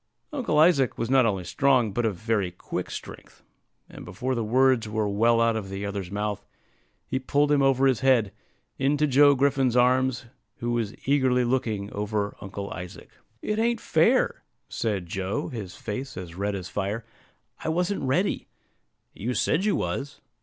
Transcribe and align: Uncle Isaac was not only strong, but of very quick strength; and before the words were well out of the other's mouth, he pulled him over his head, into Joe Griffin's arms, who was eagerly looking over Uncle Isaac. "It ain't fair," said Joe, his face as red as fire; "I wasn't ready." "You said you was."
Uncle 0.33 0.57
Isaac 0.57 0.97
was 0.97 1.11
not 1.11 1.27
only 1.27 1.43
strong, 1.43 1.91
but 1.93 2.07
of 2.07 2.15
very 2.15 2.49
quick 2.49 2.89
strength; 2.89 3.43
and 3.87 4.03
before 4.03 4.33
the 4.33 4.43
words 4.43 4.89
were 4.89 5.07
well 5.07 5.39
out 5.39 5.55
of 5.55 5.69
the 5.69 5.85
other's 5.85 6.09
mouth, 6.09 6.43
he 7.05 7.19
pulled 7.19 7.51
him 7.51 7.61
over 7.61 7.85
his 7.85 7.99
head, 7.99 8.31
into 8.79 9.05
Joe 9.05 9.35
Griffin's 9.35 9.75
arms, 9.77 10.25
who 10.57 10.71
was 10.71 10.95
eagerly 11.07 11.43
looking 11.43 11.93
over 11.93 12.35
Uncle 12.41 12.71
Isaac. 12.71 13.11
"It 13.43 13.59
ain't 13.59 13.79
fair," 13.79 14.41
said 14.67 15.05
Joe, 15.05 15.49
his 15.49 15.75
face 15.75 16.17
as 16.17 16.33
red 16.33 16.55
as 16.55 16.67
fire; 16.67 17.05
"I 17.63 17.69
wasn't 17.69 18.01
ready." 18.01 18.47
"You 19.13 19.35
said 19.35 19.65
you 19.65 19.75
was." 19.75 20.19